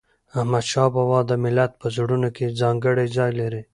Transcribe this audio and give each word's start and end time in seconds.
احمدشاه 0.39 0.89
بابا 0.95 1.19
د 1.25 1.31
ملت 1.43 1.71
په 1.81 1.87
زړونو 1.95 2.29
کې 2.35 2.55
ځانګړی 2.61 3.07
ځای 3.17 3.31
لري. 3.39 3.61